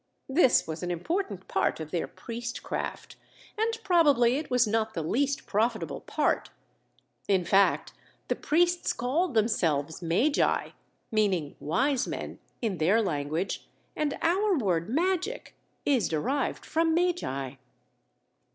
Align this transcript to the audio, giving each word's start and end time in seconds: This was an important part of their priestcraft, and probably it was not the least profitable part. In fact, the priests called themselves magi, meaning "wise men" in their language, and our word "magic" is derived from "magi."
This 0.29 0.65
was 0.65 0.81
an 0.81 0.89
important 0.89 1.47
part 1.47 1.79
of 1.79 1.91
their 1.91 2.07
priestcraft, 2.07 3.17
and 3.55 3.77
probably 3.83 4.37
it 4.37 4.49
was 4.49 4.65
not 4.65 4.95
the 4.95 5.03
least 5.03 5.45
profitable 5.45 5.99
part. 6.01 6.49
In 7.27 7.45
fact, 7.45 7.93
the 8.27 8.35
priests 8.35 8.93
called 8.93 9.35
themselves 9.35 10.01
magi, 10.01 10.69
meaning 11.11 11.55
"wise 11.59 12.07
men" 12.07 12.39
in 12.63 12.79
their 12.79 12.99
language, 12.99 13.67
and 13.95 14.17
our 14.23 14.57
word 14.57 14.89
"magic" 14.89 15.53
is 15.85 16.09
derived 16.09 16.65
from 16.65 16.95
"magi." 16.95 17.57